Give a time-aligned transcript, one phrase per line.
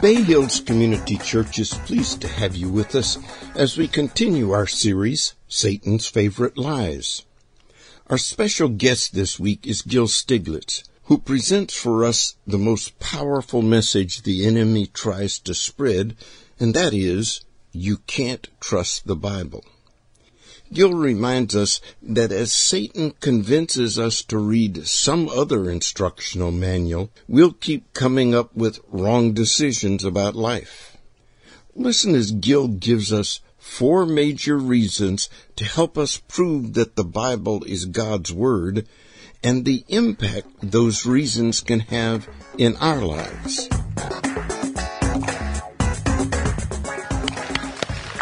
[0.00, 3.18] Bay Hills Community Church is pleased to have you with us
[3.56, 7.24] as we continue our series, Satan's Favorite Lies.
[8.08, 13.62] Our special guest this week is Gil Stieglitz, who presents for us the most powerful
[13.62, 16.14] message the enemy tries to spread,
[16.60, 17.40] and that is,
[17.72, 19.64] you can't trust the Bible.
[20.72, 27.52] Gil reminds us that as Satan convinces us to read some other instructional manual, we'll
[27.52, 30.96] keep coming up with wrong decisions about life.
[31.74, 37.62] Listen as Gil gives us four major reasons to help us prove that the Bible
[37.64, 38.86] is God's Word
[39.42, 43.68] and the impact those reasons can have in our lives.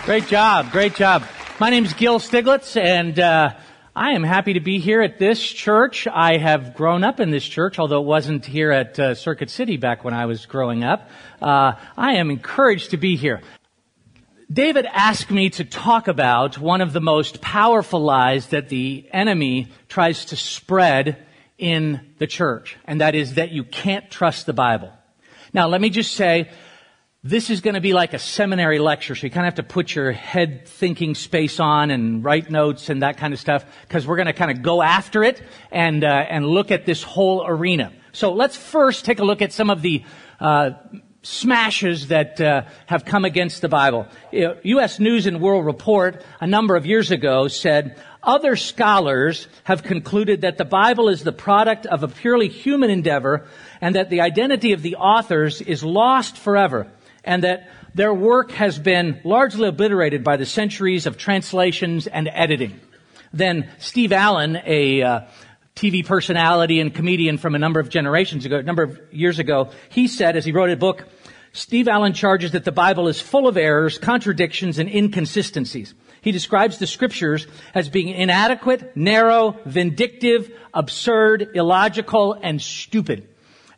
[0.05, 1.25] Great job, great job.
[1.65, 3.55] My name is Gil Stieglitz, and uh,
[3.97, 6.07] I am happy to be here at this church.
[6.07, 9.79] I have grown up in this church, although it wasn't here at uh, Circuit City
[9.79, 11.09] back when I was growing up.
[11.41, 13.41] Uh, I am encouraged to be here.
[14.53, 19.69] David asked me to talk about one of the most powerful lies that the enemy
[19.89, 21.25] tries to spread
[21.57, 24.93] in the church, and that is that you can't trust the Bible.
[25.55, 26.51] Now, let me just say,
[27.27, 29.73] this is going to be like a seminary lecture, so you kind of have to
[29.73, 34.07] put your head thinking space on and write notes and that kind of stuff, because
[34.07, 37.47] we're going to kind of go after it and uh, and look at this whole
[37.47, 37.95] arena.
[38.13, 40.05] So let's first take a look at some of the
[40.39, 40.73] uh,
[41.23, 44.07] smashes that uh, have come against the Bible.
[44.31, 45.01] U.S.
[45.01, 50.59] News and World Report a number of years ago said other scholars have concluded that
[50.59, 53.47] the Bible is the product of a purely human endeavor
[53.81, 56.87] and that the identity of the authors is lost forever
[57.25, 62.81] and that their work has been largely obliterated by the centuries of translations and editing.
[63.33, 65.21] Then Steve Allen, a uh,
[65.77, 69.71] TV personality and comedian from a number of generations ago, a number of years ago,
[69.89, 71.05] he said as he wrote a book,
[71.53, 75.95] Steve Allen charges that the Bible is full of errors, contradictions, and inconsistencies.
[76.21, 83.29] He describes the scriptures as being inadequate, narrow, vindictive, absurd, illogical, and stupid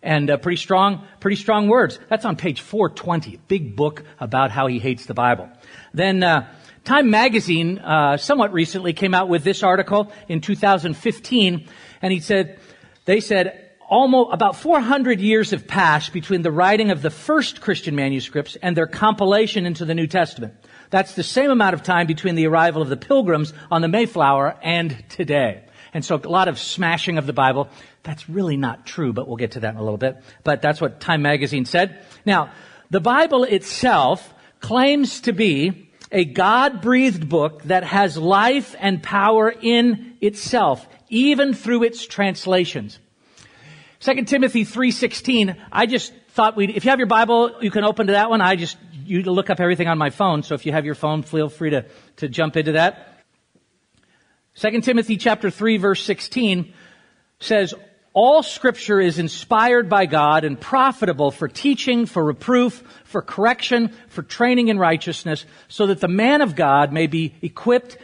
[0.07, 1.99] and uh, pretty strong, pretty strong words.
[2.09, 3.41] That's on page 420.
[3.49, 5.51] Big book about how he hates the Bible.
[5.93, 6.49] Then uh,
[6.85, 11.69] Time Magazine, uh, somewhat recently, came out with this article in 2015,
[12.01, 12.61] and he said,
[13.05, 17.97] they said almost about 400 years have passed between the writing of the first Christian
[17.97, 20.55] manuscripts and their compilation into the New Testament.
[20.91, 24.57] That's the same amount of time between the arrival of the pilgrims on the Mayflower
[24.63, 25.66] and today.
[25.95, 27.69] And so a lot of smashing of the Bible.
[28.03, 30.17] That's really not true, but we'll get to that in a little bit.
[30.45, 32.05] But that's what Time Magazine said.
[32.25, 32.51] Now,
[32.91, 40.17] the Bible itself claims to be a God-breathed book that has life and power in
[40.21, 42.99] itself, even through its translations.
[44.01, 48.07] 2 Timothy 3.16, I just thought we'd, if you have your Bible, you can open
[48.09, 48.41] to that one.
[48.41, 51.23] I just, you look up everything on my phone, so if you have your phone,
[51.23, 51.87] feel free to,
[52.17, 53.16] to jump into that.
[54.59, 56.73] 2 Timothy chapter 3 verse 16
[57.41, 57.75] says,
[58.15, 64.23] all scripture is inspired by God and profitable for teaching, for reproof, for correction, for
[64.23, 67.99] training in righteousness, so that the man of God may be equipped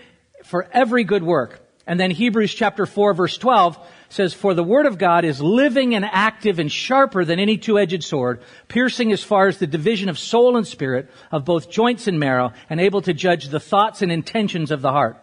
[0.44, 1.66] for every good work.
[1.86, 3.78] And then Hebrews chapter 4 verse 12
[4.10, 8.04] says, For the word of God is living and active and sharper than any two-edged
[8.04, 12.20] sword, piercing as far as the division of soul and spirit, of both joints and
[12.20, 15.16] marrow, and able to judge the thoughts and intentions of the heart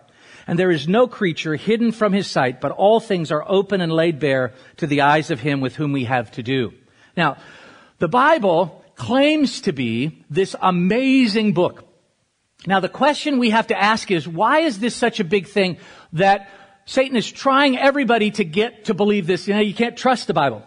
[0.50, 3.92] and there is no creature hidden from his sight, but all things are open and
[3.92, 6.74] laid bare to the eyes of him with whom we have to do.
[7.16, 7.38] Now,
[8.00, 11.88] the Bible claims to be this amazing book.
[12.66, 15.78] Now, the question we have to ask is, why is this such a big thing
[16.14, 16.50] that
[16.86, 19.48] Satan is trying everybody to get to believe this?
[19.48, 20.64] You know, you can't trust the Bible.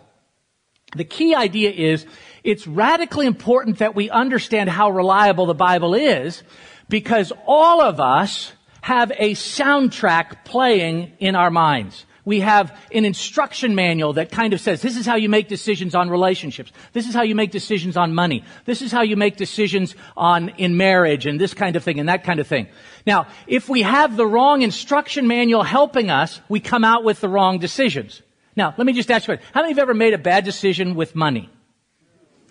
[0.95, 2.07] The key idea is,
[2.45, 6.45] it's radically important that we understand how reliable the Bible is,
[6.89, 12.05] because all of us have a soundtrack playing in our minds.
[12.25, 15.95] We have an instruction manual that kind of says, this is how you make decisions
[15.95, 16.71] on relationships.
[16.93, 18.45] This is how you make decisions on money.
[18.65, 22.09] This is how you make decisions on, in marriage and this kind of thing and
[22.09, 22.69] that kind of thing.
[23.07, 27.29] Now, if we have the wrong instruction manual helping us, we come out with the
[27.29, 28.23] wrong decisions.
[28.55, 30.45] Now, let me just ask you, how many of you have ever made a bad
[30.45, 31.51] decision with money?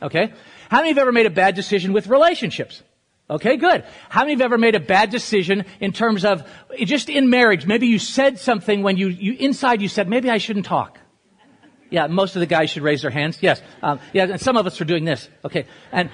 [0.02, 0.34] Okay?
[0.70, 2.84] How many of you have ever made a bad decision with relationships?
[3.32, 3.86] Okay, good.
[4.10, 6.46] How many have ever made a bad decision in terms of
[6.84, 7.66] just in marriage?
[7.66, 11.00] Maybe you said something when you, you inside you said, maybe I shouldn't talk.
[11.90, 13.38] Yeah, most of the guys should raise their hands.
[13.42, 13.62] Yes.
[13.82, 15.30] Um, yeah, and some of us are doing this.
[15.46, 15.66] Okay.
[15.94, 16.10] And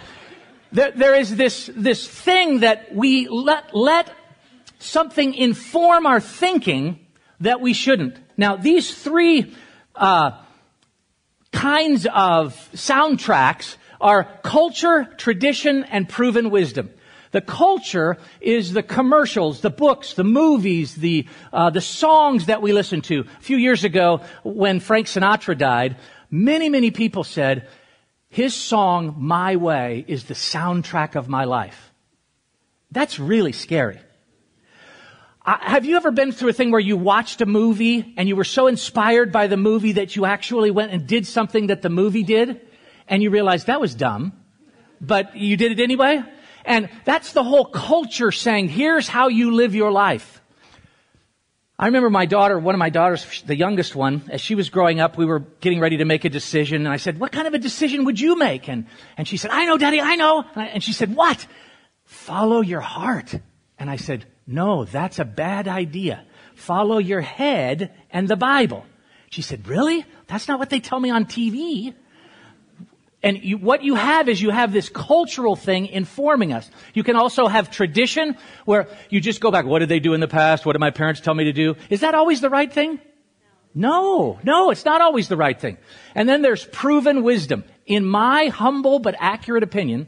[0.71, 4.11] there, there is this, this thing that we let, let
[4.77, 6.99] something inform our thinking
[7.39, 8.17] that we shouldn't.
[8.37, 9.55] Now, these three,
[9.95, 10.31] uh,
[11.51, 16.91] kinds of soundtracks are culture, tradition, and proven wisdom.
[17.31, 22.73] The culture is the commercials, the books, the movies, the, uh, the songs that we
[22.73, 23.21] listen to.
[23.21, 25.97] A few years ago, when Frank Sinatra died,
[26.31, 27.67] many, many people said,
[28.29, 31.93] his song, My Way, is the soundtrack of my life.
[32.91, 33.99] That's really scary.
[35.45, 38.35] Uh, have you ever been through a thing where you watched a movie and you
[38.35, 41.89] were so inspired by the movie that you actually went and did something that the
[41.89, 42.59] movie did
[43.07, 44.33] and you realized that was dumb,
[44.99, 46.21] but you did it anyway?
[46.67, 50.41] And that's the whole culture saying, here's how you live your life.
[51.79, 54.99] I remember my daughter, one of my daughters, the youngest one, as she was growing
[54.99, 57.53] up, we were getting ready to make a decision, and I said, what kind of
[57.53, 58.67] a decision would you make?
[58.67, 60.39] And, and she said, I know, daddy, I know.
[60.39, 61.45] And, I, and she said, what?
[62.03, 63.33] Follow your heart.
[63.79, 66.25] And I said, no, that's a bad idea.
[66.55, 68.85] Follow your head and the Bible.
[69.29, 70.03] She said, really?
[70.25, 71.93] That's not what they tell me on TV.
[73.27, 76.71] And you, what you have is you have this cultural thing informing us.
[76.93, 80.21] You can also have tradition where you just go back, what did they do in
[80.21, 80.65] the past?
[80.65, 81.75] What did my parents tell me to do?
[81.89, 83.01] Is that always the right thing?
[83.75, 85.77] No, no, it's not always the right thing.
[86.15, 87.65] And then there's proven wisdom.
[87.85, 90.07] In my humble but accurate opinion,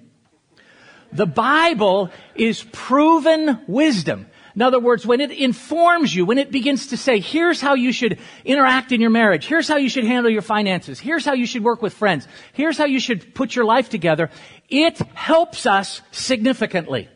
[1.12, 4.28] the Bible is proven wisdom.
[4.60, 7.94] In other words, when it informs you, when it begins to say, here's how you
[7.94, 11.46] should interact in your marriage, here's how you should handle your finances, here's how you
[11.46, 14.30] should work with friends, here's how you should put your life together,
[14.68, 17.08] it helps us significantly.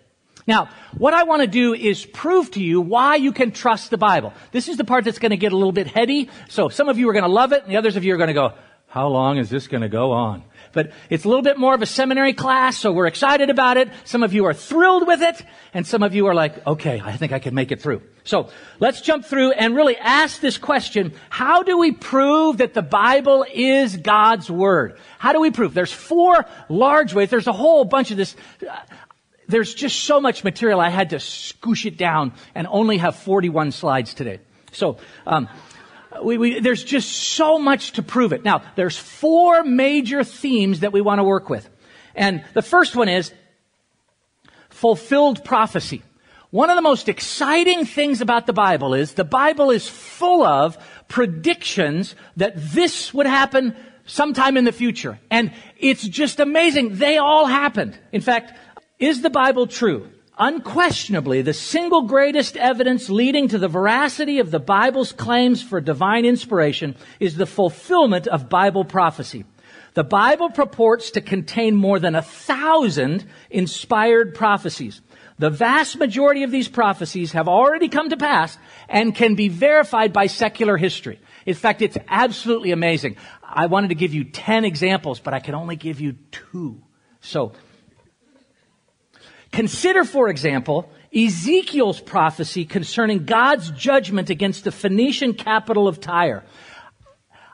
[0.48, 3.98] Now, what I want to do is prove to you why you can trust the
[3.98, 4.32] Bible.
[4.54, 6.30] This is the part that's going to get a little bit heady.
[6.48, 8.18] So some of you are going to love it and the others of you are
[8.18, 8.54] going to go,
[8.88, 10.46] how long is this going to go on?
[10.74, 13.90] But it's a little bit more of a seminary class, so we're excited about it.
[14.04, 15.42] Some of you are thrilled with it,
[15.74, 18.02] and some of you are like, okay, I think I can make it through.
[18.24, 18.50] So
[18.80, 23.46] let's jump through and really ask this question, how do we prove that the Bible
[23.54, 24.98] is God's Word?
[25.20, 25.74] How do we prove?
[25.74, 27.30] There's four large ways.
[27.30, 28.36] There's a whole bunch of this.
[29.48, 30.80] There's just so much material.
[30.80, 34.40] I had to scoosh it down and only have 41 slides today.
[34.72, 34.98] So,
[35.28, 35.48] um,
[36.24, 38.44] we, we, there's just so much to prove it.
[38.44, 41.70] Now, there's four major themes that we want to work with.
[42.16, 43.34] And the first one is
[44.70, 46.04] fulfilled prophecy.
[46.50, 50.78] One of the most exciting things about the Bible is the Bible is full of
[51.08, 53.76] predictions that this would happen
[54.06, 55.20] sometime in the future.
[55.32, 56.98] And it's just amazing.
[56.98, 57.98] They all happened.
[58.12, 58.54] In fact,
[59.00, 60.10] is the Bible true?
[60.38, 66.26] Unquestionably, the single greatest evidence leading to the veracity of the Bible's claims for divine
[66.26, 69.46] inspiration is the fulfillment of Bible prophecy.
[69.94, 75.02] The Bible purports to contain more than a thousand inspired prophecies.
[75.38, 78.58] The vast majority of these prophecies have already come to pass
[78.90, 81.20] and can be verified by secular history.
[81.46, 83.18] In fact, it's absolutely amazing.
[83.44, 86.82] I wanted to give you 10 examples, but I can only give you two.
[87.22, 87.54] So
[89.54, 96.44] Consider, for example, Ezekiel's prophecy concerning God's judgment against the Phoenician capital of Tyre.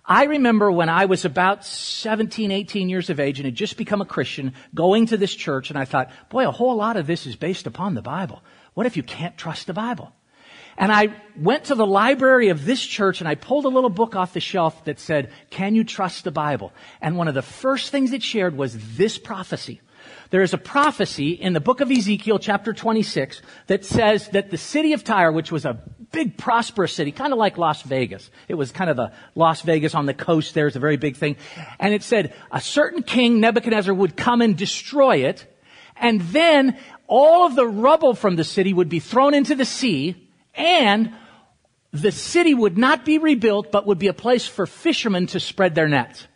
[0.05, 3.99] I remember when I was about 17, 18 years of age and had just become
[3.99, 7.27] a Christian, going to this church, and I thought, boy, a whole lot of this
[7.27, 8.41] is based upon the Bible.
[8.75, 10.13] What if you can't trust the Bible?
[10.77, 14.15] And I went to the library of this church and I pulled a little book
[14.15, 16.71] off the shelf that said, Can you trust the Bible?
[17.01, 19.81] And one of the first things it shared was this prophecy.
[20.31, 24.57] There is a prophecy in the book of Ezekiel, chapter 26, that says that the
[24.57, 25.81] city of Tyre, which was a
[26.11, 28.29] big prosperous city, kind of like Las Vegas.
[28.47, 30.67] It was kind of the Las Vegas on the coast there.
[30.67, 31.35] It's a very big thing.
[31.79, 35.45] And it said a certain king, Nebuchadnezzar, would come and destroy it.
[35.95, 40.29] And then all of the rubble from the city would be thrown into the sea
[40.53, 41.11] and
[41.91, 45.73] the city would not be rebuilt, but would be a place for fishermen to spread
[45.73, 46.27] their nets.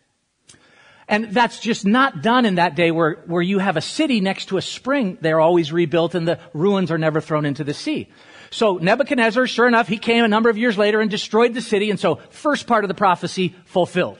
[1.06, 4.46] And that's just not done in that day where, where you have a city next
[4.46, 5.18] to a spring.
[5.20, 8.08] They're always rebuilt and the ruins are never thrown into the sea.
[8.50, 11.90] So Nebuchadnezzar, sure enough, he came a number of years later and destroyed the city.
[11.90, 14.18] And so first part of the prophecy fulfilled.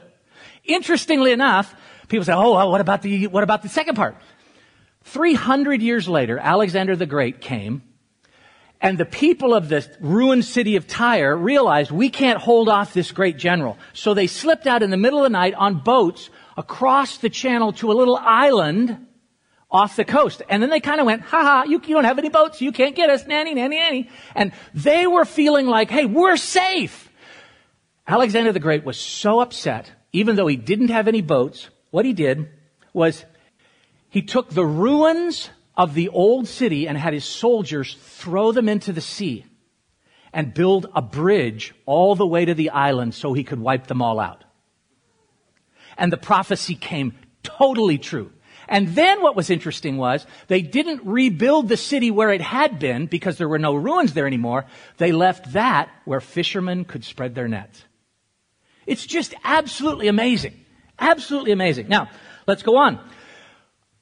[0.64, 1.74] Interestingly enough,
[2.08, 4.16] people say, oh, well, what about the, what about the second part?
[5.04, 7.82] 300 years later, Alexander the Great came
[8.84, 13.12] and the people of the ruined city of Tyre realized we can't hold off this
[13.12, 13.78] great general.
[13.94, 17.72] So they slipped out in the middle of the night on boats across the channel
[17.74, 19.06] to a little island
[19.70, 20.42] off the coast.
[20.48, 22.72] And then they kind of went, ha ha, you, you don't have any boats, you
[22.72, 24.10] can't get us, nanny, nanny, nanny.
[24.34, 27.10] And they were feeling like, hey, we're safe.
[28.06, 32.12] Alexander the Great was so upset, even though he didn't have any boats, what he
[32.12, 32.48] did
[32.92, 33.24] was
[34.10, 38.92] he took the ruins of the old city and had his soldiers throw them into
[38.92, 39.44] the sea
[40.32, 44.02] and build a bridge all the way to the island so he could wipe them
[44.02, 44.44] all out.
[45.96, 48.30] And the prophecy came totally true.
[48.68, 53.06] And then what was interesting was they didn't rebuild the city where it had been
[53.06, 54.64] because there were no ruins there anymore.
[54.96, 57.84] They left that where fishermen could spread their nets.
[58.86, 60.54] It's just absolutely amazing.
[60.98, 61.88] Absolutely amazing.
[61.88, 62.10] Now,
[62.46, 63.00] let's go on.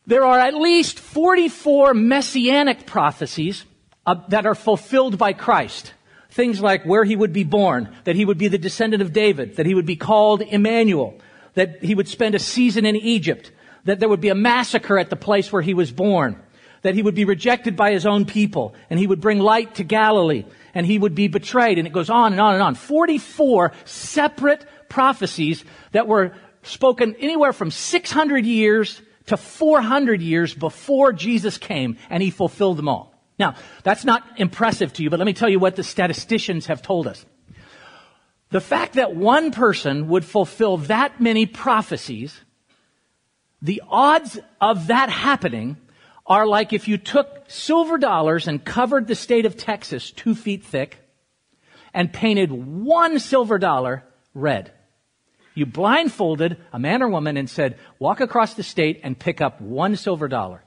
[0.06, 3.64] There are at least 44 messianic prophecies
[4.04, 5.92] uh, that are fulfilled by Christ.
[6.30, 9.56] Things like where he would be born, that he would be the descendant of David,
[9.56, 11.14] that he would be called Emmanuel,
[11.54, 13.50] that he would spend a season in Egypt,
[13.85, 16.40] that there would be a massacre at the place where he was born,
[16.82, 19.85] that he would be rejected by his own people, and he would bring light to
[19.85, 20.44] Galilee,
[20.75, 22.75] and he would be betrayed, and it goes on and on and on.
[22.75, 31.59] 44 separate prophecies that were spoken anywhere from 600 years to 400 years before Jesus
[31.59, 33.14] came, and he fulfilled them all.
[33.38, 36.82] Now, that's not impressive to you, but let me tell you what the statisticians have
[36.82, 37.25] told us.
[38.52, 42.40] The fact that one person would fulfill that many prophecies
[43.62, 45.76] the odds of that happening
[46.26, 50.64] are like if you took silver dollars and covered the state of Texas two feet
[50.64, 50.99] thick
[51.94, 54.04] and painted one silver dollar
[54.35, 54.73] red.
[55.54, 59.61] You blindfolded a man or woman and said, walk across the state and pick up
[59.61, 60.64] one silver dollar.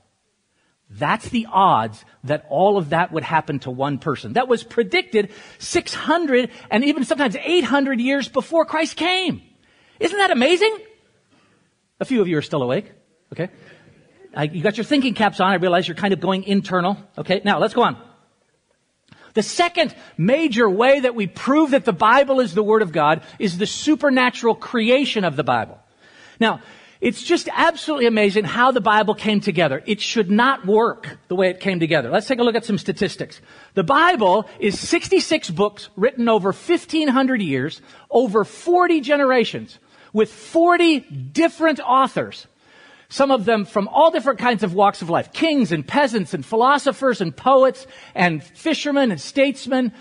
[0.90, 4.34] That's the odds that all of that would happen to one person.
[4.34, 9.42] That was predicted 600 and even sometimes 800 years before Christ came.
[10.00, 10.78] Isn't that amazing?
[12.00, 12.92] A few of you are still awake.
[13.34, 13.50] Okay.
[14.36, 15.52] I, you got your thinking caps on.
[15.52, 16.98] I realize you're kind of going internal.
[17.18, 17.42] Okay.
[17.44, 17.98] Now let's go on.
[19.34, 23.22] The second major way that we prove that the Bible is the Word of God
[23.38, 25.78] is the supernatural creation of the Bible.
[26.40, 26.62] Now,
[27.06, 29.84] it's just absolutely amazing how the Bible came together.
[29.86, 32.10] It should not work the way it came together.
[32.10, 33.42] Let's take a look at some statistics.
[33.76, 39.78] The Bible is 66 books written over 1500 years, over 40 generations
[40.14, 42.48] with 40 different authors.
[43.08, 45.32] Some of them from all different kinds of walks of life.
[45.32, 47.86] Kings and peasants and philosophers and poets
[48.16, 49.92] and fishermen and statesmen.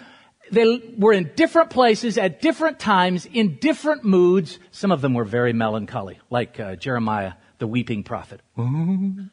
[0.50, 4.58] They were in different places at different times in different moods.
[4.70, 8.40] Some of them were very melancholy, like uh, Jeremiah, the weeping prophet.
[8.56, 9.30] Some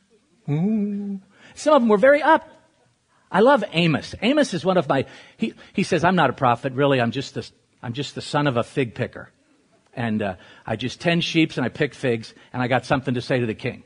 [1.74, 2.50] of them were very up.
[3.32, 4.16] I love Amos.
[4.22, 5.06] Amos is one of my,
[5.38, 7.50] he, he says, I'm not a prophet, really, I'm just the,
[7.82, 9.32] I'm just the son of a fig picker
[9.94, 13.22] and uh, I just tend sheep and I pick figs, and I got something to
[13.22, 13.84] say to the king.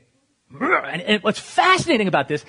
[0.52, 2.46] And, and what's fascinating about this,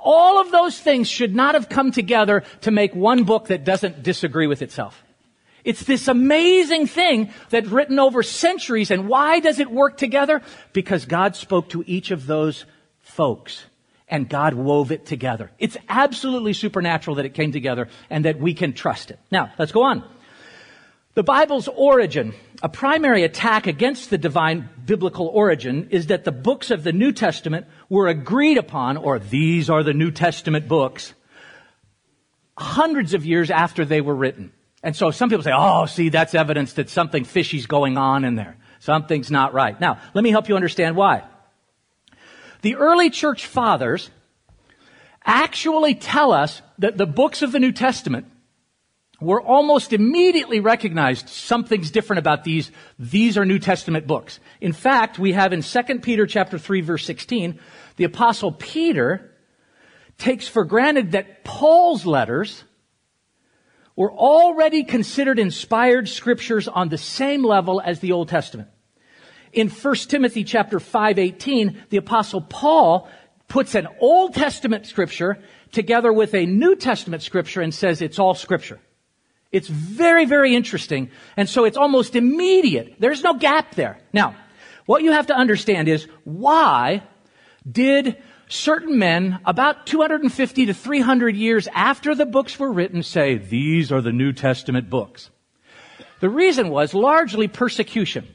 [0.00, 4.02] all of those things should not have come together to make one book that doesn't
[4.02, 5.02] disagree with itself.
[5.64, 10.42] It's this amazing thing that's written over centuries, and why does it work together?
[10.72, 12.64] Because God spoke to each of those
[13.00, 13.64] folks
[14.08, 15.50] and God wove it together.
[15.58, 19.18] It's absolutely supernatural that it came together and that we can trust it.
[19.30, 20.04] Now, let's go on.
[21.14, 26.70] The Bible's origin, a primary attack against the divine biblical origin, is that the books
[26.70, 31.12] of the New Testament were agreed upon, or these are the New Testament books,
[32.56, 34.52] hundreds of years after they were written.
[34.84, 38.36] And so some people say, oh, see, that's evidence that something fishy's going on in
[38.36, 38.56] there.
[38.78, 39.80] Something's not right.
[39.80, 41.24] Now, let me help you understand why.
[42.62, 44.10] The early church fathers
[45.24, 48.26] actually tell us that the books of the New Testament
[49.22, 52.70] were almost immediately recognized something's different about these.
[52.98, 54.40] These are New Testament books.
[54.60, 57.58] In fact, we have in 2 Peter chapter 3 verse 16,
[57.96, 59.32] the apostle Peter
[60.18, 62.64] takes for granted that Paul's letters
[63.96, 68.68] were already considered inspired scriptures on the same level as the Old Testament.
[69.52, 73.08] In 1 Timothy chapter 5:18, the apostle Paul
[73.48, 75.38] puts an Old Testament scripture
[75.72, 78.80] together with a New Testament scripture and says it's all scripture.
[79.52, 81.10] It's very, very interesting.
[81.36, 82.96] And so it's almost immediate.
[82.98, 83.98] There's no gap there.
[84.12, 84.34] Now,
[84.86, 87.02] what you have to understand is why
[87.70, 88.16] did
[88.48, 94.00] certain men about 250 to 300 years after the books were written say, these are
[94.00, 95.30] the New Testament books?
[96.20, 98.26] The reason was largely persecution.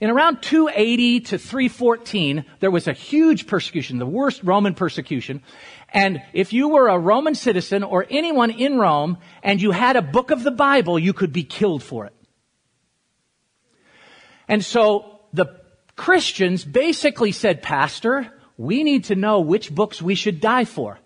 [0.00, 5.42] In around 280 to 314, there was a huge persecution, the worst Roman persecution.
[5.92, 10.02] And if you were a Roman citizen or anyone in Rome and you had a
[10.02, 12.14] book of the Bible, you could be killed for it.
[14.48, 15.46] And so the
[15.96, 20.98] Christians basically said, Pastor, we need to know which books we should die for.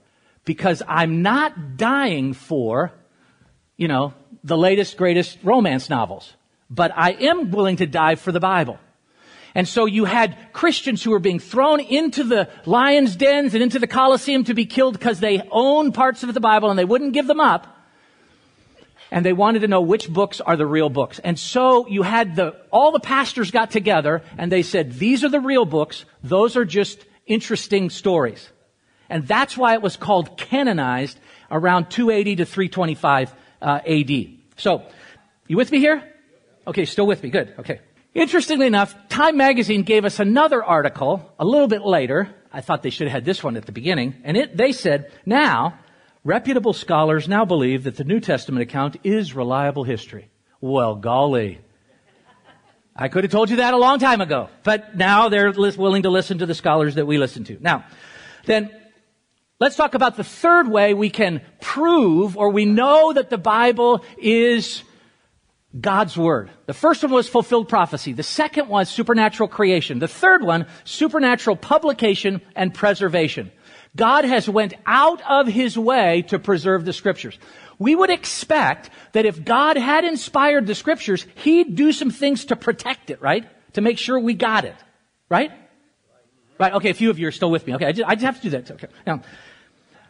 [0.45, 2.93] Because I'm not dying for,
[3.77, 4.13] you know,
[4.43, 6.35] the latest, greatest romance novels.
[6.69, 8.79] But I am willing to die for the Bible.
[9.55, 13.79] And so you had Christians who were being thrown into the lion's dens and into
[13.79, 17.13] the Colosseum to be killed because they own parts of the Bible and they wouldn't
[17.13, 17.71] give them up.
[19.11, 21.21] and they wanted to know which books are the real books.
[21.21, 25.29] And so you had the, all the pastors got together and they said, these are
[25.29, 26.05] the real books.
[26.25, 28.51] Those are just interesting stories.
[29.09, 31.19] And that's why it was called canonized
[31.49, 34.11] around 280 to 325 uh, AD.
[34.57, 34.83] So,
[35.47, 36.03] you with me here?
[36.67, 37.31] Okay, still with me.
[37.31, 37.55] Good.
[37.59, 37.81] Okay.
[38.15, 42.33] Interestingly enough, Time Magazine gave us another article a little bit later.
[42.53, 44.15] I thought they should have had this one at the beginning.
[44.23, 45.79] And it, they said, now,
[46.23, 50.29] reputable scholars now believe that the New Testament account is reliable history.
[50.61, 51.59] Well, golly.
[52.95, 56.11] I could have told you that a long time ago, but now they're willing to
[56.11, 57.59] listen to the scholars that we listen to.
[57.61, 57.85] Now,
[58.47, 58.71] then,
[59.59, 64.05] let's talk about the third way we can prove or we know that the Bible
[64.17, 64.85] is
[65.79, 66.51] God's Word.
[66.67, 68.13] The first one was fulfilled prophecy.
[68.13, 69.99] The second was supernatural creation.
[69.99, 73.51] The third one, supernatural publication and preservation.
[73.97, 77.39] God has went out of His way to preserve the Scriptures.
[77.79, 82.57] We would expect that if God had inspired the Scriptures, He'd do some things to
[82.57, 83.45] protect it, right?
[83.75, 84.77] To make sure we got it.
[85.29, 85.51] Right?
[86.59, 87.75] Right, okay, a few of you are still with me.
[87.75, 88.71] Okay, I just, I just have to do that.
[88.71, 88.87] Okay.
[89.07, 89.23] Now,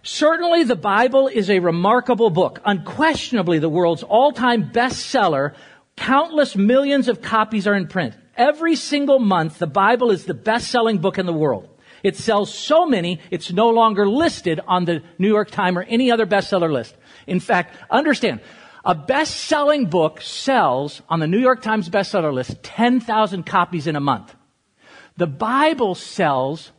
[0.04, 5.54] Certainly the Bible is a remarkable book, unquestionably the world's all-time bestseller.
[5.96, 8.14] Countless millions of copies are in print.
[8.36, 11.70] Every single month, the Bible is the best-selling book in the world.
[12.02, 16.10] It sells so many, it's no longer listed on the New York Times or any
[16.10, 16.94] other bestseller list.
[17.26, 18.42] In fact, understand,
[18.84, 24.00] a best-selling book sells on the New York Times bestseller list 10,000 copies in a
[24.00, 24.34] month.
[25.16, 26.72] The Bible sells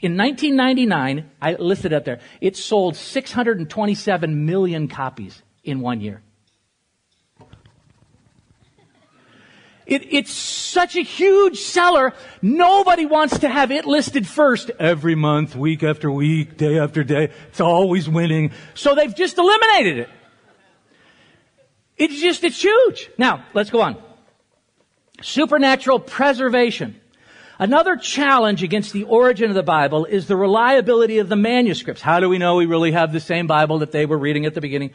[0.00, 6.22] in 1999, I listed it up there, it sold 627 million copies in one year.
[9.86, 12.14] It, it's such a huge seller.
[12.40, 17.30] Nobody wants to have it listed first every month, week after week, day after day.
[17.48, 18.52] It's always winning.
[18.74, 20.08] So they've just eliminated it.
[21.96, 23.10] It's just, it's huge.
[23.18, 24.00] Now, let's go on.
[25.22, 27.00] Supernatural preservation.
[27.60, 32.00] Another challenge against the origin of the Bible is the reliability of the manuscripts.
[32.00, 34.54] How do we know we really have the same Bible that they were reading at
[34.54, 34.92] the beginning?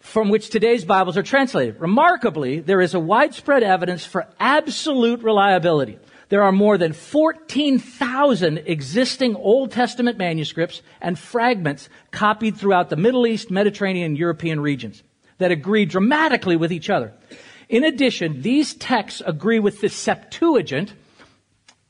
[0.00, 1.80] From which today's Bibles are translated.
[1.80, 6.00] Remarkably, there is a widespread evidence for absolute reliability.
[6.28, 13.28] There are more than 14,000 existing Old Testament manuscripts and fragments copied throughout the Middle
[13.28, 15.04] East, Mediterranean, and European regions
[15.38, 17.12] that agree dramatically with each other.
[17.68, 20.92] In addition, these texts agree with the Septuagint,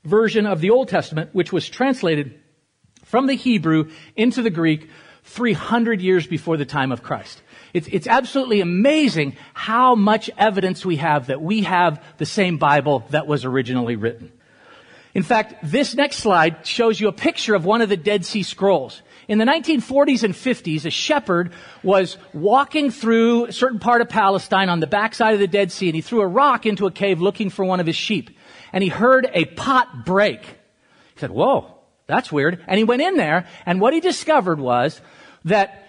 [0.06, 2.40] version of the Old Testament, which was translated
[3.04, 4.88] from the Hebrew into the Greek
[5.24, 7.42] 300 years before the time of Christ.
[7.74, 13.04] It's, it's absolutely amazing how much evidence we have that we have the same Bible
[13.10, 14.32] that was originally written.
[15.14, 18.42] In fact, this next slide shows you a picture of one of the Dead Sea
[18.42, 19.02] Scrolls.
[19.28, 24.68] In the 1940s and 50s, a shepherd was walking through a certain part of Palestine
[24.68, 27.20] on the backside of the Dead Sea, and he threw a rock into a cave
[27.20, 28.30] looking for one of his sheep
[28.76, 30.42] and he heard a pot break.
[30.42, 32.62] He said, whoa, that's weird.
[32.68, 35.00] And he went in there and what he discovered was
[35.46, 35.88] that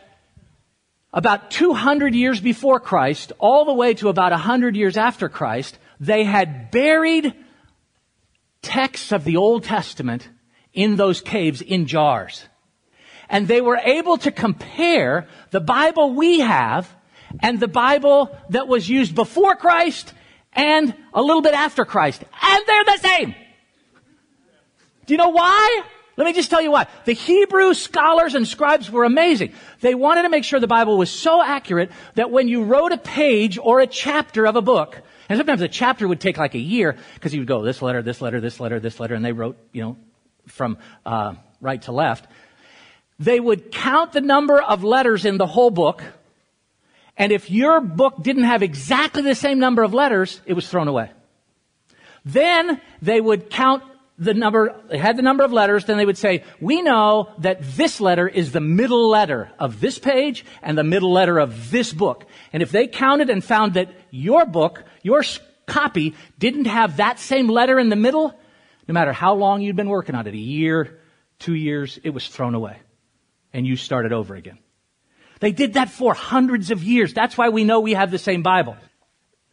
[1.11, 6.23] about 200 years before Christ, all the way to about 100 years after Christ, they
[6.23, 7.33] had buried
[8.61, 10.29] texts of the Old Testament
[10.71, 12.45] in those caves in jars.
[13.27, 16.89] And they were able to compare the Bible we have
[17.41, 20.13] and the Bible that was used before Christ
[20.57, 22.23] and a little bit after Christ.
[22.41, 23.35] And they're the same.
[25.05, 25.83] Do you know why?
[26.17, 26.87] Let me just tell you why.
[27.05, 29.53] The Hebrew scholars and scribes were amazing.
[29.81, 32.97] They wanted to make sure the Bible was so accurate that when you wrote a
[32.97, 36.59] page or a chapter of a book, and sometimes a chapter would take like a
[36.59, 39.31] year because you would go this letter, this letter, this letter, this letter, and they
[39.31, 39.97] wrote, you know,
[40.47, 42.27] from uh, right to left.
[43.19, 46.03] They would count the number of letters in the whole book
[47.17, 50.87] and if your book didn't have exactly the same number of letters, it was thrown
[50.87, 51.11] away.
[52.23, 53.83] Then they would count
[54.19, 57.59] the number, they had the number of letters, then they would say, we know that
[57.61, 61.93] this letter is the middle letter of this page and the middle letter of this
[61.93, 62.25] book.
[62.51, 65.23] And if they counted and found that your book, your
[65.67, 68.37] copy didn't have that same letter in the middle,
[68.87, 70.99] no matter how long you'd been working on it, a year,
[71.39, 72.77] two years, it was thrown away.
[73.53, 74.57] And you started over again.
[75.39, 77.13] They did that for hundreds of years.
[77.13, 78.75] That's why we know we have the same Bible.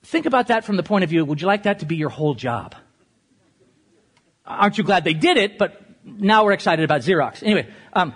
[0.02, 2.10] Think about that from the point of view, would you like that to be your
[2.10, 2.74] whole job?
[4.46, 7.42] Aren't you glad they did it, but now we're excited about Xerox.
[7.42, 8.14] Anyway, um,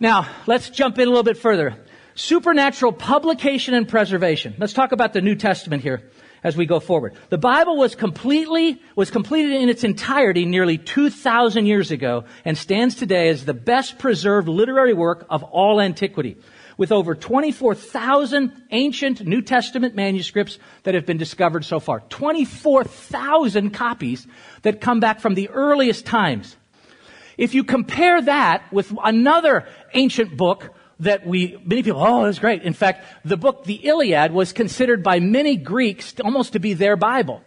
[0.00, 1.76] now let's jump in a little bit further.
[2.14, 4.54] Supernatural publication and preservation.
[4.58, 6.10] Let's talk about the New Testament here
[6.42, 7.14] as we go forward.
[7.28, 12.94] The Bible was completely, was completed in its entirety nearly 2,000 years ago and stands
[12.94, 16.36] today as the best preserved literary work of all antiquity.
[16.76, 22.00] With over 24,000 ancient New Testament manuscripts that have been discovered so far.
[22.08, 24.26] 24,000 copies
[24.62, 26.56] that come back from the earliest times.
[27.38, 32.62] If you compare that with another ancient book that we, many people, oh, that's great.
[32.62, 36.96] In fact, the book, the Iliad, was considered by many Greeks almost to be their
[36.96, 37.42] Bible.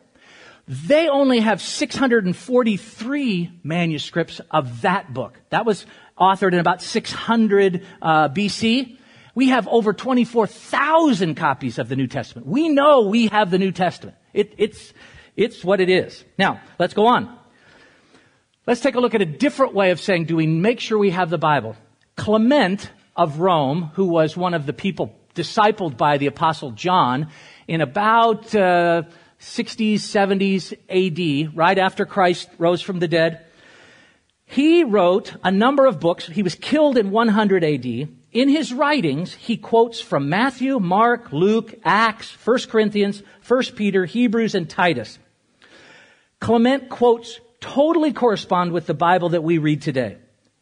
[0.68, 5.40] They only have 643 manuscripts of that book.
[5.50, 5.88] That was
[6.20, 8.99] authored in about 600 uh, BC.
[9.40, 12.46] We have over 24,000 copies of the New Testament.
[12.46, 14.18] We know we have the New Testament.
[14.34, 14.94] It, it's,
[15.38, 16.26] it's what it is.
[16.38, 17.34] Now, let's go on.
[18.68, 21.12] Let's take a look at a different way of saying, do we make sure we
[21.12, 21.78] have the Bible?
[22.18, 27.30] Clement of Rome, who was one of the people discipled by the Apostle John
[27.66, 29.04] in about uh,
[29.40, 33.46] 60s, 70s AD, right after Christ rose from the dead.
[34.44, 36.28] He wrote a number of books.
[36.28, 38.19] He was killed in 100 AD.
[38.32, 44.54] In his writings, he quotes from Matthew, Mark, Luke, Acts, 1 Corinthians, 1 Peter, Hebrews,
[44.54, 45.18] and Titus.
[46.40, 50.18] Clement quotes totally correspond with the Bible that we read today.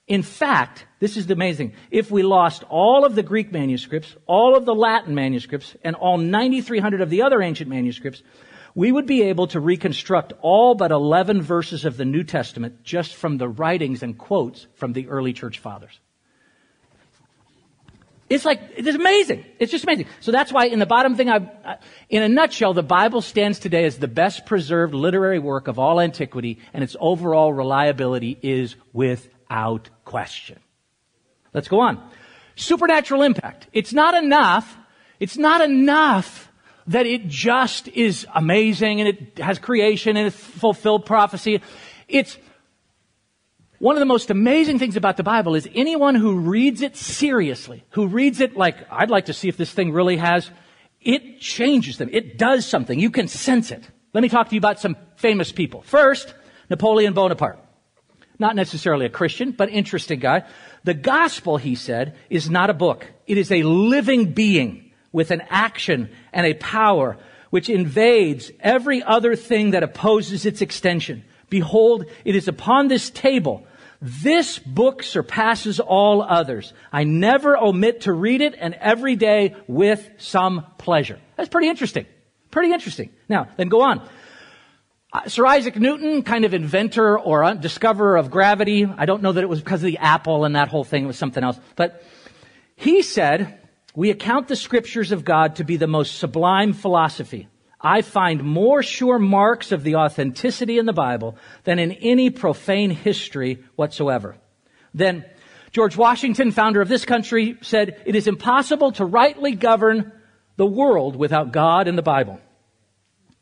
[0.08, 1.74] In fact, this is amazing.
[1.92, 6.18] If we lost all of the Greek manuscripts, all of the Latin manuscripts, and all
[6.18, 8.24] 9,300 of the other ancient manuscripts,
[8.74, 13.16] we would be able to reconstruct all but 11 verses of the New Testament just
[13.16, 16.00] from the writings and quotes from the early church fathers.
[18.30, 19.46] It's like, it's amazing.
[19.58, 20.08] It's just amazing.
[20.20, 21.78] So that's why in the bottom thing I,
[22.10, 26.02] in a nutshell, the Bible stands today as the best preserved literary work of all
[26.02, 30.60] antiquity and its overall reliability is without question.
[31.54, 32.06] Let's go on.
[32.56, 33.68] Supernatural impact.
[33.72, 34.78] It's not enough.
[35.20, 36.52] It's not enough
[36.88, 41.62] that it just is amazing and it has creation and it's fulfilled prophecy.
[42.08, 42.38] It's
[43.80, 47.84] one of the most amazing things about the Bible is anyone who reads it seriously,
[47.92, 50.50] who reads it like, I'd like to see if this thing really has,
[51.02, 52.10] it changes them.
[52.12, 53.00] It does something.
[53.00, 53.88] You can sense it.
[54.14, 55.84] Let me talk to you about some famous people.
[55.84, 56.34] First,
[56.70, 57.60] Napoleon Bonaparte.
[58.40, 60.44] Not necessarily a Christian, but interesting guy.
[60.84, 63.06] The gospel, he said, is not a book.
[63.26, 67.18] It is a living being with an action and a power
[67.50, 71.24] which invades every other thing that opposes its extension.
[71.50, 73.66] Behold, it is upon this table.
[74.02, 76.74] This book surpasses all others.
[76.92, 81.20] I never omit to read it and every day with some pleasure.
[81.36, 82.06] That's pretty interesting.
[82.52, 83.10] Pretty interesting.
[83.28, 84.08] Now, then go on.
[85.12, 88.86] Uh, Sir Isaac Newton, kind of inventor or discoverer of gravity.
[88.86, 91.04] I don't know that it was because of the apple and that whole thing.
[91.04, 91.60] It was something else.
[91.76, 92.04] But
[92.76, 93.60] he said,
[93.96, 97.48] we account the scriptures of God to be the most sublime philosophy.
[97.80, 102.90] I find more sure marks of the authenticity in the Bible than in any profane
[102.90, 104.36] history whatsoever.
[104.94, 105.26] Then
[105.72, 110.12] George Washington, founder of this country, said, it is impossible to rightly govern
[110.56, 112.40] the world without God and the Bible.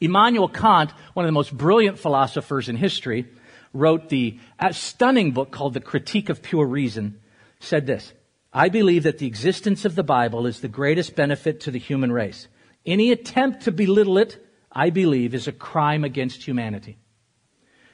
[0.02, 3.28] Immanuel Kant, one of the most brilliant philosophers in history,
[3.74, 4.38] wrote the
[4.72, 7.20] stunning book called The Critique of Pure Reason,
[7.62, 8.12] said this,
[8.52, 12.12] I believe that the existence of the Bible is the greatest benefit to the human
[12.12, 12.50] race.
[12.86, 14.38] Any attempt to belittle it,
[14.72, 16.98] I believe, is a crime against humanity.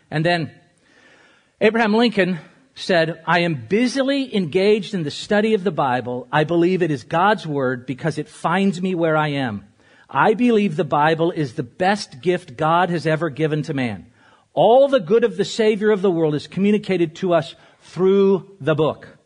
[0.10, 0.52] And then
[1.62, 2.40] Abraham Lincoln
[2.76, 6.28] said, I am busily engaged in the study of the Bible.
[6.32, 9.68] I believe it is God's word because it finds me where I am.
[10.10, 14.08] I believe the Bible is the best gift God has ever given to man.
[14.54, 18.76] All the good of the Savior of the world is communicated to us through the
[18.76, 19.18] book.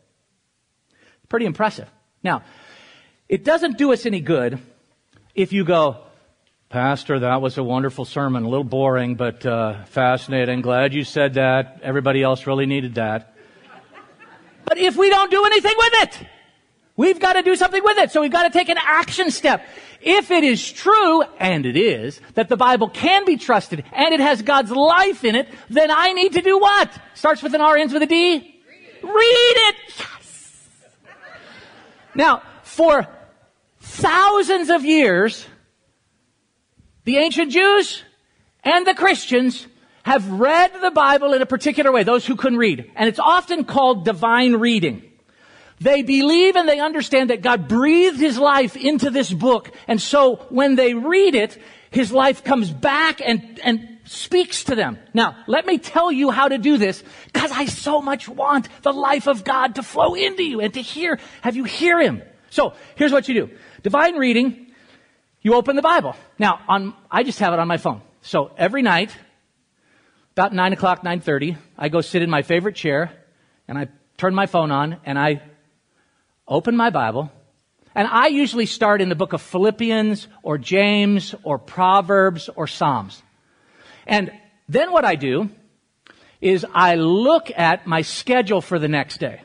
[1.28, 1.90] Pretty impressive.
[2.22, 2.44] Now,
[3.28, 4.60] it doesn't do us any good
[5.36, 5.98] if you go,
[6.70, 10.62] Pastor, that was a wonderful sermon, a little boring, but uh, fascinating.
[10.62, 11.80] Glad you said that.
[11.82, 13.34] Everybody else really needed that.
[14.64, 16.26] But if we don't do anything with it,
[16.96, 18.10] we've got to do something with it.
[18.10, 19.64] So we've got to take an action step.
[20.00, 24.20] If it is true, and it is, that the Bible can be trusted and it
[24.20, 26.90] has God's life in it, then I need to do what?
[27.14, 28.34] Starts with an R, ends with a D?
[28.34, 29.04] Read it.
[29.04, 29.76] Read it.
[29.98, 30.58] Yes.
[32.14, 33.06] Now, for
[33.96, 35.46] thousands of years,
[37.04, 38.02] the ancient Jews
[38.62, 39.66] and the Christians
[40.02, 42.90] have read the Bible in a particular way, those who couldn't read.
[42.94, 45.02] And it's often called divine reading.
[45.80, 49.72] They believe and they understand that God breathed His life into this book.
[49.88, 54.98] And so when they read it, His life comes back and, and speaks to them.
[55.12, 58.92] Now, let me tell you how to do this because I so much want the
[58.92, 62.22] life of God to flow into you and to hear, have you hear Him.
[62.50, 63.50] So here's what you do.
[63.86, 64.66] Divine reading,
[65.42, 66.16] you open the Bible.
[66.40, 68.02] Now, on, I just have it on my phone.
[68.20, 69.16] So every night,
[70.32, 73.12] about 9 o'clock, 9.30, I go sit in my favorite chair
[73.68, 75.40] and I turn my phone on and I
[76.48, 77.30] open my Bible
[77.94, 83.22] And I usually start in the book of Philippians or James or Proverbs or Psalms.
[84.04, 84.32] And
[84.68, 85.48] then what I do
[86.40, 89.42] is I look at my schedule for the next day.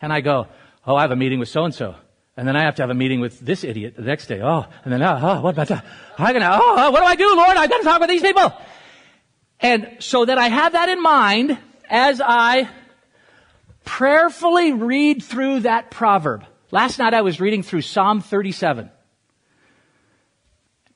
[0.00, 0.48] And I go,
[0.86, 1.94] oh, I have a meeting with so and so.
[2.36, 4.40] And then I have to have a meeting with this idiot the next day.
[4.42, 5.84] Oh, and then, oh, oh what about that?
[6.18, 7.56] I'm gonna, oh, oh, what do I do, Lord?
[7.56, 8.52] I've got to talk with these people.
[9.60, 11.56] And so that I have that in mind
[11.88, 12.68] as I
[13.84, 16.44] prayerfully read through that proverb.
[16.70, 18.86] Last night I was reading through Psalm 37.
[18.86, 18.92] It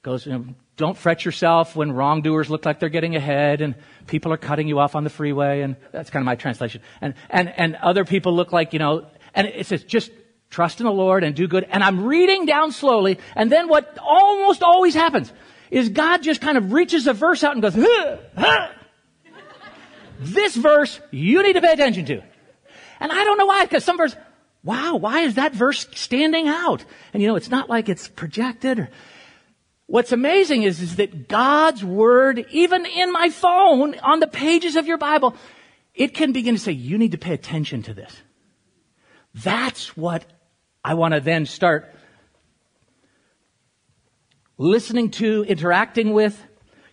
[0.02, 0.44] goes, you know,
[0.76, 3.74] don't fret yourself when wrongdoers look like they're getting ahead and
[4.06, 6.80] people are cutting you off on the freeway and that's kind of my translation.
[7.00, 10.10] And, and, and other people look like, you know, and it says just
[10.50, 11.66] trust in the Lord and do good.
[11.70, 15.32] And I'm reading down slowly and then what almost always happens
[15.70, 18.68] is God just kind of reaches a verse out and goes, huh, huh.
[20.20, 22.22] this verse you need to pay attention to.
[23.00, 24.16] And I don't know why, because some verse,
[24.64, 26.84] wow, why is that verse standing out?
[27.12, 28.90] And you know, it's not like it's projected or,
[29.88, 34.86] What's amazing is, is that God's Word, even in my phone, on the pages of
[34.86, 35.34] your Bible,
[35.94, 38.14] it can begin to say, you need to pay attention to this.
[39.34, 40.26] That's what
[40.88, 41.94] I want to then start
[44.56, 46.42] listening to, interacting with,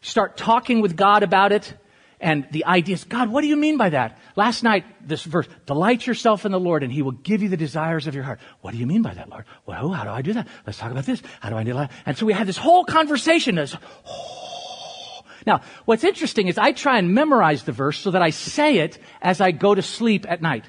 [0.02, 1.74] start talking with God about it.
[2.20, 4.20] And the idea is, God, what do you mean by that?
[4.36, 7.56] Last night, this verse, delight yourself in the Lord and he will give you the
[7.56, 8.42] desires of your heart.
[8.60, 9.46] What do you mean by that, Lord?
[9.66, 10.50] Well, how do I do that?
[10.68, 11.24] Let's talk about this.
[11.40, 11.90] How do I do that?
[12.06, 13.56] And so we had this whole conversation.
[13.56, 15.22] This, oh.
[15.48, 19.00] Now, what's interesting is I try and memorize the verse so that I say it
[19.22, 20.66] as I go to sleep at night.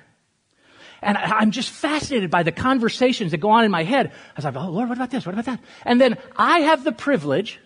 [1.07, 4.09] And I'm just fascinated by the conversations that go on in my head.
[4.09, 5.25] I was like, oh Lord, what about this?
[5.25, 5.61] What about that?
[5.85, 7.61] And then I have the privilege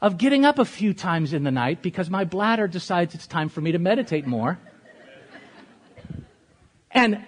[0.00, 3.50] of getting up a few times in the night because my bladder decides it's time
[3.50, 4.58] for me to meditate more.
[6.90, 7.22] And,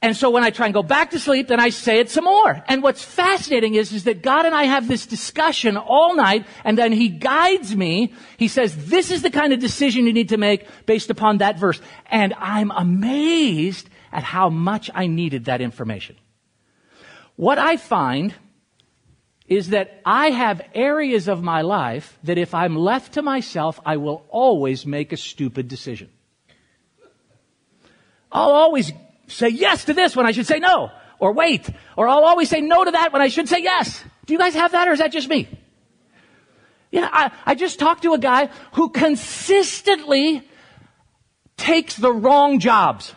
[0.00, 2.24] and so when I try and go back to sleep, then I say it some
[2.24, 2.62] more.
[2.68, 6.78] And what's fascinating is, is that God and I have this discussion all night, and
[6.78, 8.14] then He guides me.
[8.36, 11.58] He says, this is the kind of decision you need to make based upon that
[11.58, 11.80] verse.
[12.06, 16.16] And I'm amazed at how much I needed that information.
[17.36, 18.32] What I find
[19.48, 23.96] is that I have areas of my life that if I'm left to myself, I
[23.96, 26.08] will always make a stupid decision.
[28.30, 28.92] I'll always
[29.26, 32.60] say yes to this when I should say no, or wait, or I'll always say
[32.60, 34.02] no to that when I should say yes.
[34.26, 35.48] Do you guys have that, or is that just me?
[36.90, 40.48] Yeah, I, I just talked to a guy who consistently
[41.56, 43.12] takes the wrong jobs.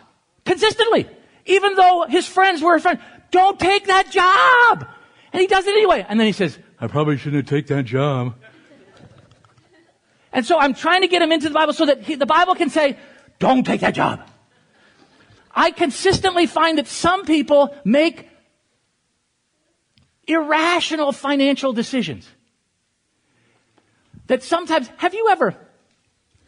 [0.48, 1.06] Consistently.
[1.44, 3.00] Even though his friends were his friends.
[3.30, 4.88] Don't take that job!
[5.30, 6.06] And he does it anyway.
[6.08, 8.34] And then he says, I probably shouldn't take that job.
[10.32, 12.54] And so I'm trying to get him into the Bible so that he, the Bible
[12.54, 12.96] can say,
[13.38, 14.22] don't take that job.
[15.54, 18.26] I consistently find that some people make
[20.26, 22.26] irrational financial decisions.
[24.28, 25.54] That sometimes, have you ever,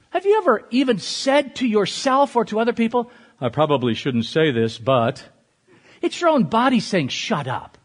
[0.08, 3.10] have you ever even said to yourself or to other people,
[3.40, 5.26] I probably shouldn't say this, but
[6.02, 7.78] it's your own body saying, shut up.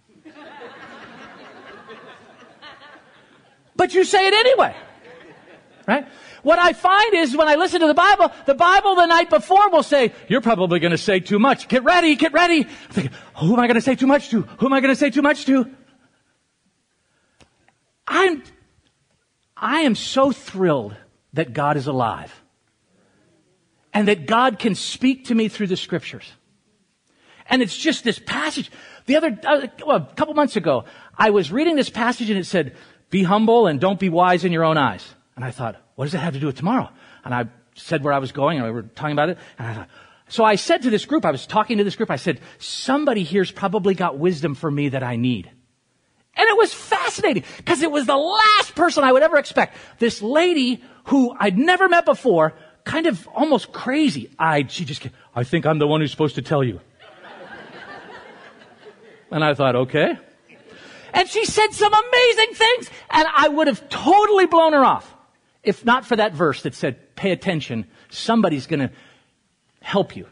[3.76, 4.76] but you say it anyway.
[5.88, 6.08] Right?
[6.44, 9.70] What I find is when I listen to the Bible, the Bible the night before
[9.72, 11.68] will say, you're probably going to say too much.
[11.68, 12.68] Get ready, get ready.
[13.40, 14.42] Who am I going to say too much to?
[14.42, 15.70] Who am I going to say too much to?
[18.08, 18.44] I'm,
[19.56, 20.96] I am so thrilled
[21.34, 22.45] that God is alive
[23.96, 26.30] and that God can speak to me through the scriptures.
[27.48, 28.70] And it's just this passage.
[29.06, 30.84] The other, uh, well, a couple months ago,
[31.18, 32.76] I was reading this passage and it said,
[33.10, 35.16] be humble and don't be wise in your own eyes.
[35.38, 36.90] And I thought, what does that have to do with tomorrow?
[37.24, 39.38] And I said where I was going and we were talking about it.
[39.58, 39.90] And I thought,
[40.28, 43.24] so I said to this group, I was talking to this group, I said, somebody
[43.24, 45.50] here's probably got wisdom for me that I need.
[46.36, 49.78] And it was fascinating because it was the last person I would ever expect.
[50.00, 52.56] This lady who I'd never met before,
[52.86, 56.42] kind of almost crazy eyed, she just, I think I'm the one who's supposed to
[56.42, 56.80] tell you.
[59.32, 60.18] and I thought, okay.
[61.14, 62.90] And she said some amazing things.
[63.10, 65.16] And I would have totally blown her off
[65.66, 67.88] if not for that verse that said, pay attention.
[68.10, 68.92] Somebody's going to
[69.82, 70.28] help you.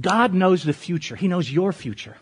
[0.00, 1.16] God knows the future.
[1.16, 2.16] He knows your future.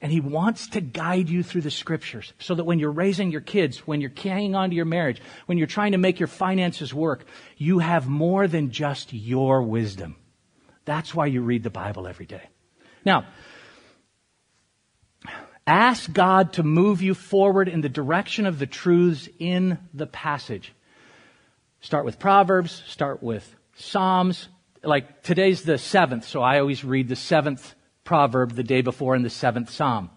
[0.00, 3.42] And He wants to guide you through the scriptures so that when you're raising your
[3.42, 6.94] kids, when you're hanging on to your marriage, when you're trying to make your finances
[6.94, 10.16] work, you have more than just your wisdom.
[10.84, 12.48] That's why you read the Bible every day.
[13.04, 13.26] Now,
[15.70, 20.72] Ask God to move you forward in the direction of the truths in the passage.
[21.80, 24.48] Start with Proverbs, start with Psalms.
[24.82, 27.74] Like today's the seventh, so I always read the seventh
[28.10, 30.10] proverb the day before in the seventh psalm.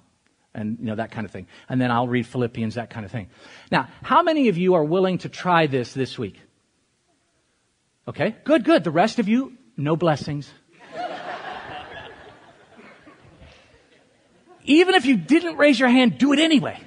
[0.51, 1.45] And, you know, that kind of thing.
[1.69, 3.29] And then I'll read Philippians, that kind of thing.
[3.71, 6.41] Now, how many of you are willing to try this this week?
[8.07, 8.83] Okay, good, good.
[8.83, 10.51] The rest of you, no blessings.
[14.63, 16.79] Even if you didn't raise your hand, do it anyway.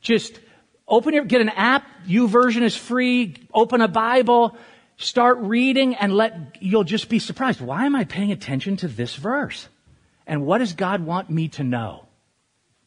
[0.00, 0.40] Just
[0.88, 1.84] open your, get an app.
[2.08, 3.36] YouVersion is free.
[3.52, 4.56] Open a Bible.
[4.96, 7.60] Start reading and let, you'll just be surprised.
[7.60, 9.68] Why am I paying attention to this verse?
[10.30, 12.06] And what does God want me to know?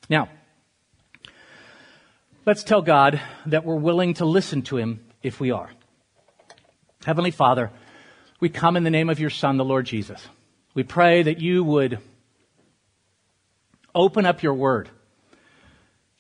[0.10, 0.30] Now,
[2.46, 5.70] let's tell God that we're willing to listen to Him if we are.
[7.04, 7.70] Heavenly Father,
[8.40, 10.26] we come in the name of your Son, the Lord Jesus.
[10.74, 12.00] We pray that you would
[13.94, 14.90] open up your word.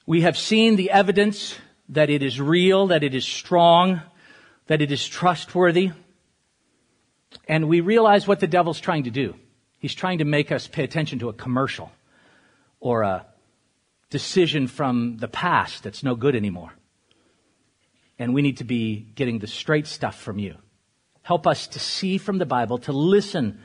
[0.05, 1.57] We have seen the evidence
[1.87, 4.01] that it is real, that it is strong,
[4.67, 5.91] that it is trustworthy.
[7.47, 9.35] And we realize what the devil's trying to do.
[9.83, 11.91] He's trying to make us pay attention to a commercial
[12.79, 13.25] or a
[14.09, 16.71] decision from the past that's no good anymore.
[18.17, 20.55] And we need to be getting the straight stuff from you.
[21.21, 23.59] Help us to see from the Bible, to listen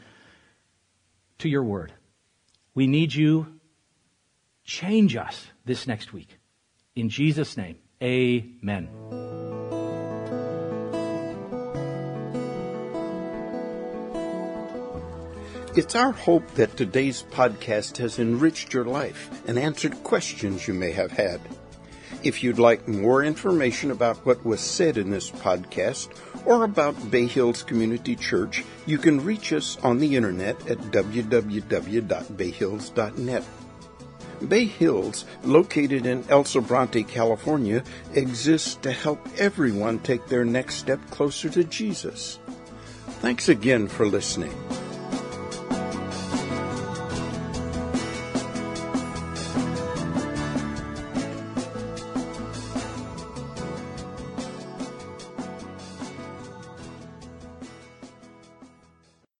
[1.38, 1.92] to your word.
[2.74, 3.60] We need you.
[4.64, 6.36] Change us this next week.
[6.96, 9.27] In Jesus' name, amen.
[15.76, 20.92] It's our hope that today's podcast has enriched your life and answered questions you may
[20.92, 21.42] have had.
[22.22, 26.08] If you'd like more information about what was said in this podcast
[26.46, 33.44] or about Bay Hills Community Church, you can reach us on the internet at www.bayhills.net.
[34.48, 40.98] Bay Hills, located in El Sobrante, California, exists to help everyone take their next step
[41.10, 42.40] closer to Jesus.
[43.20, 44.54] Thanks again for listening.